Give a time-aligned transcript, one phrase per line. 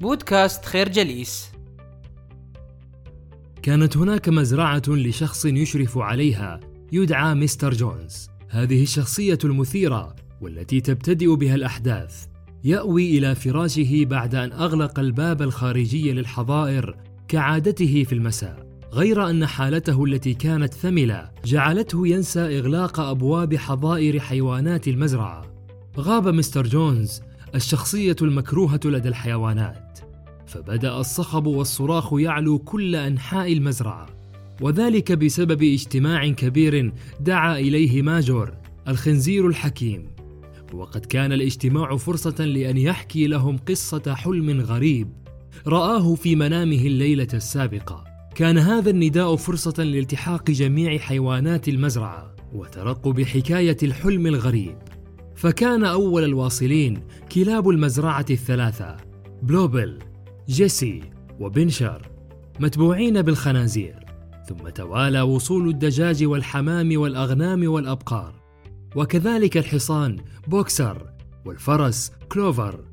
[0.00, 1.50] بودكاست خير جليس.
[3.62, 6.60] كانت هناك مزرعة لشخص يشرف عليها
[6.92, 8.28] يدعى مستر جونز.
[8.48, 12.26] هذه الشخصية المثيرة والتي تبتدئ بها الأحداث.
[12.64, 16.96] يأوي إلى فراشه بعد أن أغلق الباب الخارجي للحظائر
[17.28, 18.66] كعادته في المساء.
[18.92, 25.42] غير أن حالته التي كانت ثملة جعلته ينسى إغلاق أبواب حظائر حيوانات المزرعة.
[25.98, 27.20] غاب مستر جونز
[27.54, 29.85] الشخصية المكروهة لدى الحيوانات.
[30.46, 34.06] فبدأ الصخب والصراخ يعلو كل أنحاء المزرعة.
[34.60, 38.52] وذلك بسبب اجتماع كبير دعا إليه ماجور
[38.88, 40.08] الخنزير الحكيم.
[40.72, 45.12] وقد كان الاجتماع فرصة لأن يحكي لهم قصة حلم غريب.
[45.66, 48.04] رآه في منامه الليلة السابقة.
[48.34, 54.76] كان هذا النداء فرصة لالتحاق جميع حيوانات المزرعة وترقب حكاية الحلم الغريب.
[55.36, 57.00] فكان أول الواصلين
[57.32, 58.96] كلاب المزرعة الثلاثة
[59.42, 59.98] بلوبل.
[60.48, 61.00] جيسي
[61.40, 62.02] وبنشر
[62.60, 64.06] متبوعين بالخنازير
[64.48, 68.34] ثم توالى وصول الدجاج والحمام والأغنام والأبقار
[68.96, 70.16] وكذلك الحصان
[70.48, 71.06] بوكسر
[71.44, 72.84] والفرس كلوفر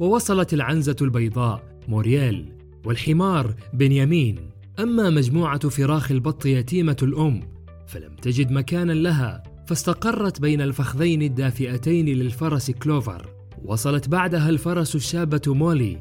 [0.00, 2.52] ووصلت العنزة البيضاء مورييل
[2.84, 4.50] والحمار بنيامين.
[4.80, 7.40] أما مجموعة فراخ البط يتيمة الأم
[7.86, 13.28] فلم تجد مكانا لها فاستقرت بين الفخذين الدافئتين للفرس كلوفر.
[13.64, 15.98] وصلت بعدها الفرس الشابة مولي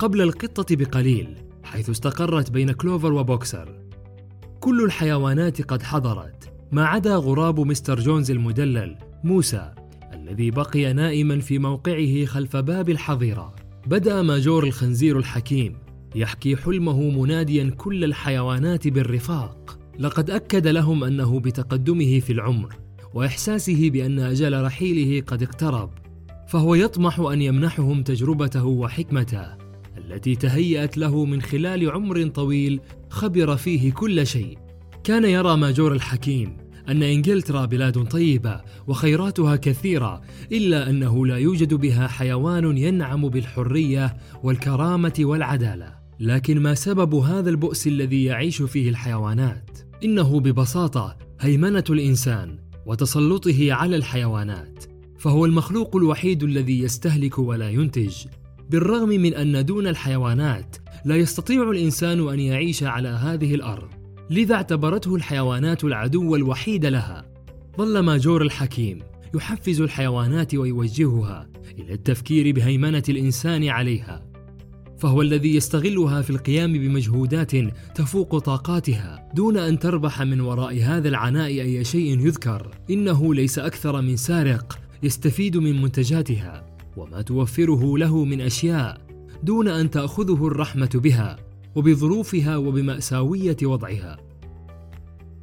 [0.00, 3.68] قبل القطة بقليل حيث استقرت بين كلوفر وبوكسر.
[4.60, 6.52] كل الحيوانات قد حضرت.
[6.72, 9.72] ما عدا غراب مستر جونز المدلل موسى
[10.12, 13.54] الذي بقي نائما في موقعه خلف باب الحظيرة.
[13.86, 15.76] بدأ ماجور الخنزير الحكيم
[16.14, 19.78] يحكي حلمه مناديا كل الحيوانات بالرفاق.
[19.98, 22.76] لقد أكد لهم أنه بتقدمه في العمر
[23.14, 25.90] وإحساسه بأن أجل رحيله قد اقترب.
[26.48, 29.59] فهو يطمح أن يمنحهم تجربته وحكمته.
[30.06, 34.58] التي تهيأت له من خلال عمر طويل خبر فيه كل شيء.
[35.04, 36.56] كان يرى ماجور الحكيم
[36.88, 40.20] أن إنجلترا بلاد طيبة وخيراتها كثيرة
[40.52, 45.94] إلا أنه لا يوجد بها حيوان ينعم بالحرية والكرامة والعدالة.
[46.20, 53.96] لكن ما سبب هذا البؤس الذي يعيش فيه الحيوانات؟ إنه ببساطة هيمنة الإنسان وتسلطه على
[53.96, 54.84] الحيوانات
[55.18, 58.16] فهو المخلوق الوحيد الذي يستهلك ولا ينتج.
[58.70, 63.88] بالرغم من أن دون الحيوانات لا يستطيع الإنسان أن يعيش على هذه الأرض.
[64.30, 67.24] لذا اعتبرته الحيوانات العدو الوحيد لها.
[67.78, 68.98] ظل ماجور الحكيم
[69.34, 71.48] يحفز الحيوانات ويوجهها
[71.78, 74.26] إلى التفكير بهيمنة الإنسان عليها.
[74.98, 77.52] فهو الذي يستغلها في القيام بمجهودات
[77.94, 79.28] تفوق طاقاتها.
[79.34, 84.78] دون أن تربح من وراء هذا العناء أي شيء يذكر إنه ليس أكثر من سارق
[85.02, 86.69] يستفيد من منتجاتها.
[86.96, 89.00] وما توفره له من أشياء
[89.42, 91.36] دون أن تأخذه الرحمة بها
[91.74, 94.18] وبظروفها وبمأساوية وضعها.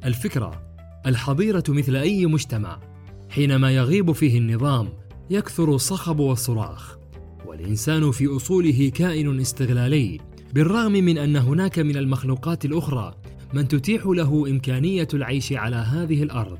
[0.04, 0.62] الفكرة
[1.06, 2.80] الحظيرة مثل أي مجتمع
[3.28, 4.88] حينما يغيب فيه النظام
[5.30, 6.98] يكثر الصخب والصراخ
[7.46, 10.18] والإنسان في أصوله كائن استغلالي
[10.54, 13.14] بالرغم من أن هناك من المخلوقات الأخرى
[13.52, 16.58] من تتيح له إمكانية العيش على هذه الأرض.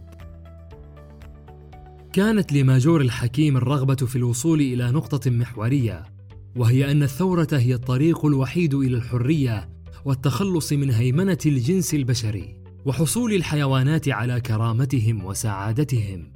[2.13, 6.03] كانت لماجور الحكيم الرغبة في الوصول إلى نقطة محورية
[6.57, 9.69] وهي أن الثورة هي الطريق الوحيد إلى الحرية
[10.05, 16.33] والتخلص من هيمنة الجنس البشري وحصول الحيوانات على كرامتهم وسعادتهم.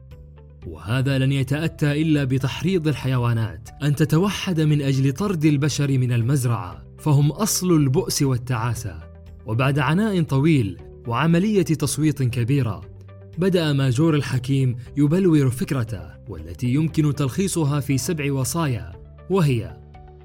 [0.67, 3.69] وهذا لن يتأتى إلا بتحريض الحيوانات.
[3.83, 9.01] أن تتوحد من أجل طرد البشر من المزرعة فهم أصل البؤس والتعاسة.
[9.47, 12.92] وبعد عناء طويل وعملية تصويت كبيرة
[13.39, 18.93] بدأ ماجور الحكيم يبلور فكرته والتي يمكن تلخيصها في سبع وصايا
[19.31, 19.77] وهي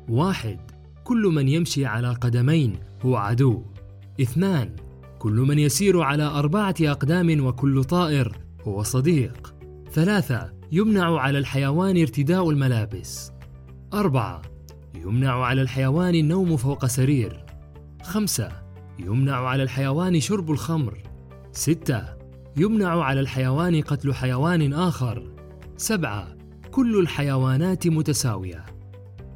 [0.09, 0.59] واحد
[1.03, 3.63] كل من يمشي على قدمين هو عدو.
[4.21, 4.75] اثنان
[5.19, 9.53] كل من يسير على أربعة أقدام وكل طائر هو صديق.
[9.91, 13.31] ثلاثة يمنع على الحيوان ارتداء الملابس.
[13.93, 14.41] أربعة
[14.95, 17.45] يمنع على الحيوان النوم فوق سرير.
[18.03, 18.49] خمسة
[18.99, 21.03] يمنع على الحيوان شرب الخمر.
[21.51, 22.16] ستة
[22.59, 25.31] يمنع على الحيوان قتل حيوان آخر.
[25.77, 26.37] سبعة.
[26.71, 28.65] كل الحيوانات متساوية.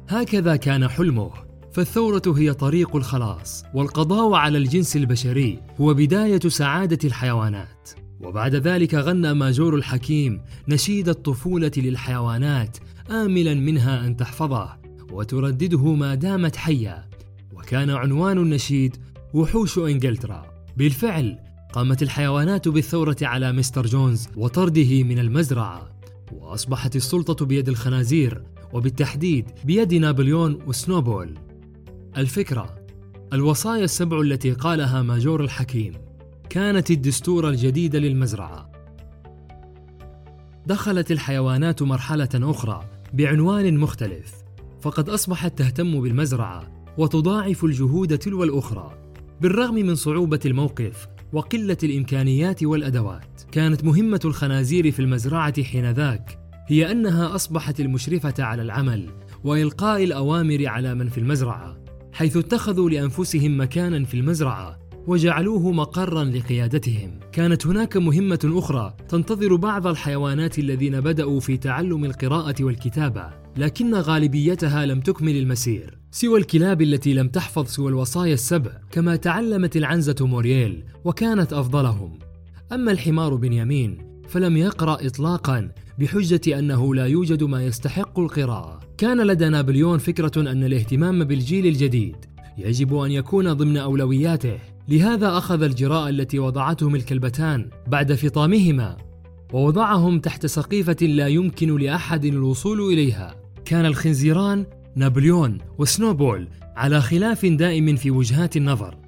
[0.08, 1.30] هكذا كان حلمه.
[1.72, 7.90] فالثورة هي طريق الخلاص والقضاء على الجنس البشري هو بداية سعادة الحيوانات.
[8.20, 12.78] وبعد ذلك غنى ماجور الحكيم نشيد الطفولة للحيوانات
[13.10, 14.76] آملا منها أن تحفظه
[15.12, 17.08] وتردده ما دامت حية.
[17.52, 18.96] وكان عنوان النشيد
[19.34, 20.46] وحوش إنجلترا.
[20.76, 25.90] بالفعل قامت الحيوانات بالثورة على مستر جونز وطرده من المزرعة
[26.32, 28.42] وأصبحت السلطة بيد الخنازير
[28.72, 31.34] وبالتحديد بيد نابليون وسنوبول.
[32.16, 32.74] الفكرة
[33.32, 35.92] الوصايا السبع التي قالها ماجور الحكيم
[36.50, 38.72] كانت الدستور الجديد للمزرعة.
[40.66, 42.80] دخلت الحيوانات مرحلة أخرى
[43.12, 44.32] بعنوان مختلف
[44.80, 48.98] فقد أصبحت تهتم بالمزرعة وتضاعف الجهود تلو الأخرى
[49.40, 53.42] بالرغم من صعوبة الموقف وقلة الإمكانيات والأدوات.
[53.52, 59.10] كانت مهمة الخنازير في المزرعة حينذاك هي أنها أصبحت المشرفة على العمل
[59.44, 61.76] وإلقاء الأوامر على من في المزرعة
[62.12, 67.20] حيث اتخذوا لأنفسهم مكانا في المزرعة وجعلوه مقرا لقيادتهم.
[67.32, 74.86] كانت هناك مهمة أخرى تنتظر بعض الحيوانات الذين بدأوا في تعلم القراءة والكتابة لكن غالبيتها
[74.86, 76.01] لم تكمل المسير.
[76.14, 82.18] سوى الكلاب التي لم تحفظ سوى الوصايا السبع كما تعلمت العنزة مورييل وكانت أفضلهم.
[82.72, 83.98] أما الحمار بنيامين
[84.28, 88.80] فلم يقرأ إطلاقا بحجة أنه لا يوجد ما يستحق القراءة.
[88.98, 92.16] كان لدى نابليون فكرة أن الاهتمام بالجيل الجديد
[92.58, 94.58] يجب أن يكون ضمن أولوياته.
[94.88, 98.96] لهذا أخذ الجراء التي وضعتهم الكلبتان بعد فطامهما
[99.52, 103.34] ووضعهم تحت سقيفة لا يمكن لأحد الوصول إليها.
[103.64, 104.66] كان الخنزيران
[104.96, 108.98] نابليون وسنوبول على خلاف دائم في وجهات النظر.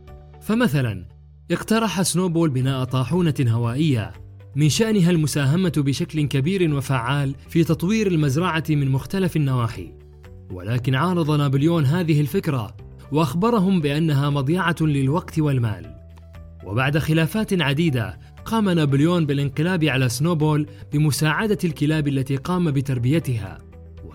[0.43, 1.09] فمثلا
[1.51, 4.13] اقترح سنوبول بناء طاحونة هوائية
[4.57, 9.93] من شأنها المساهمة بشكل كبير وفعال في تطوير المزرعة من مختلف النواحي.
[10.51, 12.77] ولكن عارض نابليون هذه الفكرة
[13.13, 15.95] وأخبرهم بأنها مضيعة للوقت والمال.
[16.65, 23.59] وبعد خلافات عديدة قام نابليون بالانقلاب على سنوبول بمساعدة الكلاب التي قام بتربيتها.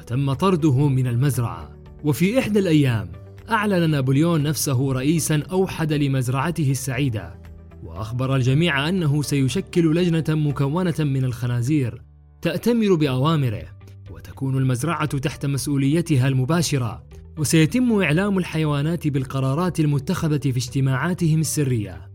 [0.09, 1.71] وتم طرده من المزرعة
[2.03, 3.11] وفي إحدى الأيام
[3.49, 7.41] أعلن نابليون نفسه رئيسا أوحد لمزرعته السعيدة
[7.83, 12.01] وأخبر الجميع أنه سيشكل لجنة مكونة من الخنازير
[12.41, 13.63] تأتمر بأوامره
[14.11, 17.03] وتكون المزرعة تحت مسؤوليتها المباشرة
[17.37, 22.11] وسيتم إعلام الحيوانات بالقرارات المتخذة في اجتماعاتهم السرية.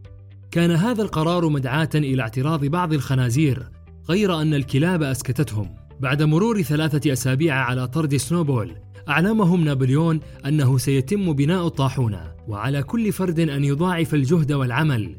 [0.51, 3.71] كان هذا القرار مدعاة إلى اعتراض بعض الخنازير،
[4.09, 5.84] غير أن الكلاب أسكتتهم.
[6.05, 8.73] بعد مرور ثلاثة أسابيع على طرد سنوبول،
[9.09, 15.17] أعلمهم نابليون أنه سيتم بناء الطاحونة، وعلى كل فرد أن يضاعف الجهد والعمل.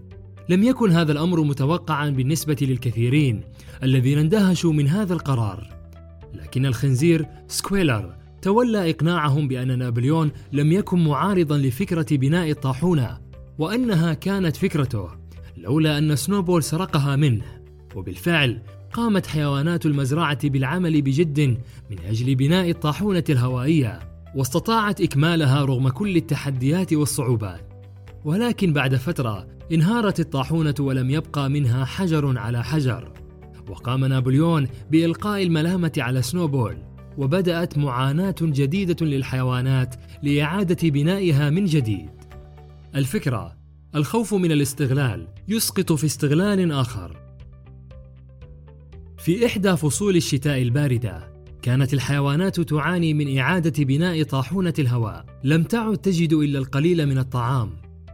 [0.50, 3.44] لم يكن هذا الأمر متوقعا بالنسبة للكثيرين
[3.84, 5.70] الذين اندهشوا من هذا القرار.
[6.34, 13.18] لكن الخنزير سكويلر تولى إقناعهم بأن نابليون لم يكن معارضا لفكرة بناء الطاحونة
[13.58, 15.10] وأنها كانت فكرته
[15.58, 17.46] لولا أن سنوبول سرقها منه
[17.96, 18.62] وبالفعل
[18.96, 21.40] قامت حيوانات المزرعة بالعمل بجد
[21.90, 24.00] من أجل بناء الطاحونة الهوائية
[24.36, 27.74] واستطاعت إكمالها رغم كل التحديات والصعوبات
[28.26, 33.12] ولكن بعد فترة انهارت الطاحونة ولم يبقى منها حجر على حجر
[33.70, 36.78] وقام نابليون بإلقاء الملامة على سنوبول
[37.18, 42.10] وبدأت معاناة جديدة للحيوانات لإعادة بنائها من جديد.
[42.96, 43.56] الفكرة:
[43.96, 47.25] الخوف من الاستغلال يسقط في استغلال آخر.
[49.26, 55.98] في إحدى فصول الشتاء الباردة، كانت الحيوانات تعاني من إعادة بناء طاحونة الهواء، لم تعد
[55.98, 57.70] تجد إلا القليل من الطعام.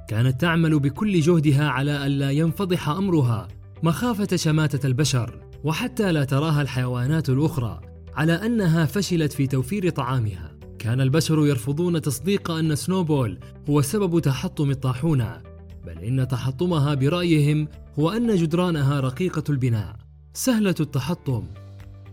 [0.10, 3.48] كانت تعمل بكل جهدها على ألا ينفضح أمرها
[3.84, 7.82] مخافة شماتة البشر، وحتى لا تراها الحيوانات الأخرى
[8.16, 10.52] على أنها فشلت في توفير طعامها.
[10.80, 15.42] كان البشر يرفضون تصديق أن سنوبول هو سبب تحطم الطاحونة
[15.86, 17.68] بل إن تحطمها برأيهم
[18.00, 20.01] هو أن جدرانها رقيقة البناء.
[20.34, 21.44] سهلة التحطم.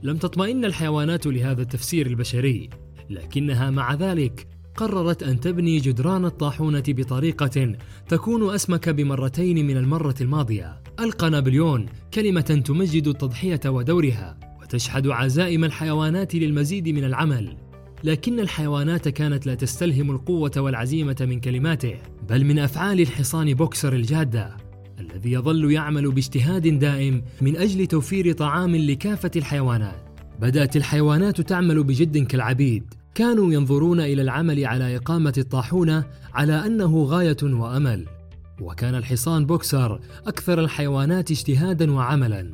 [0.02, 2.70] لم تطمئن الحيوانات لهذا التفسير البشري
[3.10, 4.46] لكنها مع ذلك
[4.76, 7.76] قررت أن تبني جدران الطاحونة بطريقة
[8.08, 10.82] تكون أسمك بمرتين من المرة الماضية.
[11.00, 17.56] ألقى نابليون كلمة تمجد التضحية ودورها وتشحذ عزائم الحيوانات للمزيد من العمل.
[18.04, 21.94] لكن الحيوانات كانت لا تستلهم القوة والعزيمة من كلماته
[22.28, 24.67] بل من أفعال الحصان بوكسر الجادة.
[25.00, 30.08] الذي يظل يعمل باجتهاد دائم من أجل توفير طعام لكافة الحيوانات.
[30.40, 32.94] بدأت الحيوانات تعمل بجد كالعبيد.
[33.14, 38.06] كانوا ينظرون إلى العمل على إقامة الطاحونة على أنه غاية وأمل.
[38.60, 42.50] وكان الحصان بوكسر أكثر الحيوانات اجتهادا وعملا.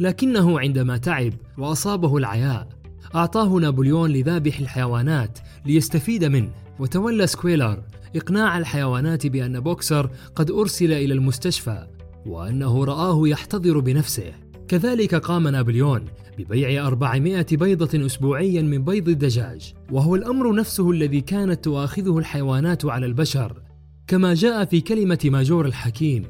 [0.00, 2.68] لكنه عندما تعب وأصابه العياء
[3.14, 7.82] أعطاه نابليون لذابح الحيوانات ليستفيد منه وتولى سكويلر
[8.16, 11.86] إقناع الحيوانات بأن بوكسر قد أرسل إلى المستشفى
[12.26, 14.32] وأنه رآه يحتضر بنفسه
[14.68, 16.04] كذلك قام نابليون
[16.38, 23.06] ببيع 400 بيضة أسبوعيا من بيض الدجاج وهو الأمر نفسه الذي كانت تؤاخذه الحيوانات على
[23.06, 23.62] البشر
[24.06, 26.24] كما جاء في كلمة ماجور الحكيم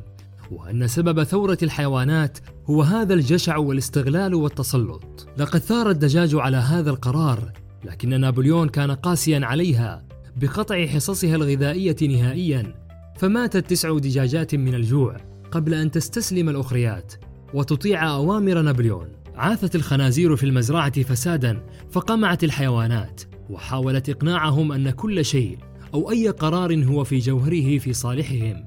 [0.50, 5.26] وأن سبب ثورة الحيوانات هو هذا الجشع والاستغلال والتسلط.
[5.38, 7.52] لقد ثار الدجاج على هذا القرار،
[7.84, 10.07] لكن نابليون كان قاسيا عليها،
[10.40, 12.74] بقطع حصصها الغذائية نهائيا
[13.16, 15.16] فماتت تسع دجاجات من الجوع
[15.50, 17.12] قبل أن تستسلم الأخريات
[17.54, 19.08] وتطيع أوامر نابليون.
[19.34, 25.58] عاثت الخنازير في المزرعة فسادا فقمعت الحيوانات وحاولت إقناعهم أن كل شيء
[25.94, 28.64] أو أي قرار هو في جوهره في صالحهم.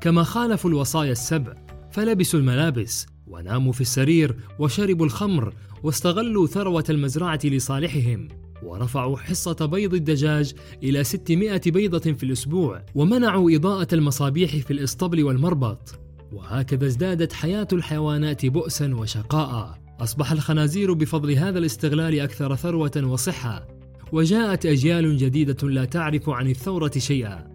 [0.00, 1.54] كما خالفوا الوصايا السبع
[1.90, 8.28] فلبسوا الملابس وناموا في السرير وشربوا الخمر واستغلوا ثروة المزرعة لصالحهم.
[8.62, 15.98] ورفعوا حصة بيض الدجاج إلى 600 بيضة في الأسبوع ومنعوا إضاءة المصابيح في الإسطبل والمربط.
[16.32, 19.78] وهكذا ازدادت حياة الحيوانات بؤسا وشقاء.
[20.00, 23.68] أصبح الخنازير بفضل هذا الاستغلال أكثر ثروة وصحة.
[24.12, 27.46] وجاءت أجيال جديدة لا تعرف عن الثورة شيئا.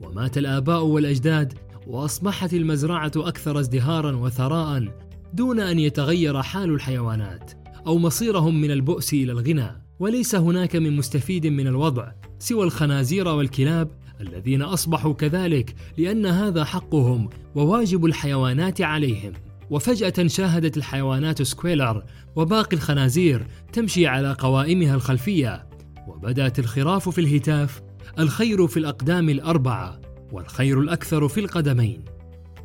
[0.00, 1.52] ومات الآباء والأجداد
[1.86, 4.88] وأصبحت المزرعة أكثر ازدهارا وثراء
[5.34, 7.52] دون أن يتغير حال الحيوانات
[7.86, 13.90] أو مصيرهم من البؤس إلى الغنى وليس هناك من مستفيد من الوضع سوى الخنازير والكلاب
[14.20, 19.32] الذين أصبحوا كذلك لأن هذا حقهم وواجب الحيوانات عليهم.
[19.70, 22.04] وفجأة شاهدت الحيوانات سكويلر
[22.36, 25.66] وباقي الخنازير تمشي على قوائمها الخلفية
[26.08, 27.82] وبدأت الخراف في الهتاف
[28.18, 30.00] الخير في الأقدام الأربعة
[30.32, 32.04] والخير الأكثر في القدمين.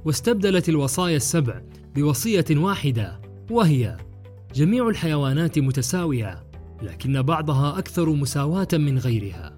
[0.06, 1.62] واستبدلت الوصايا السبع
[1.96, 3.98] بوصية واحدة وهي
[4.56, 6.47] جميع الحيوانات متساوية.
[6.82, 9.58] لكن بعضها أكثر مساواة من غيرها.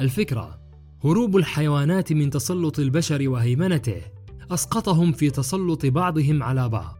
[0.00, 0.58] الفكرة
[1.04, 4.02] هروب الحيوانات من تسلط البشر وهيمنته
[4.50, 6.96] أسقطهم في تسلط بعضهم على بعض.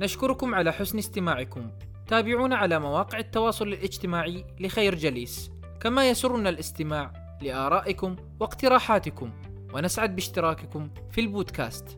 [0.00, 1.70] نشكركم على حسن استماعكم.
[2.06, 5.50] تابعونا على مواقع التواصل الاجتماعي لخير جليس.
[5.80, 9.30] كما يسرنا الاستماع لآرائكم واقتراحاتكم.
[9.74, 11.96] ونسعد باشتراككم في البودكاست.